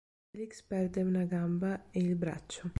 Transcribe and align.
Felix 0.31 0.63
perde 0.63 1.03
una 1.03 1.25
gamba 1.25 1.91
e 1.91 1.99
il 1.99 2.15
braccio. 2.15 2.69